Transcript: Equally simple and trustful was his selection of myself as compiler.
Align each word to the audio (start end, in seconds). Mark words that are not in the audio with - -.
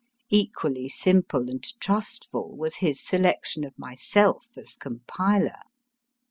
Equally 0.31 0.89
simple 0.89 1.47
and 1.47 1.63
trustful 1.79 2.57
was 2.57 2.77
his 2.77 2.99
selection 2.99 3.63
of 3.63 3.77
myself 3.77 4.47
as 4.57 4.73
compiler. 4.75 5.59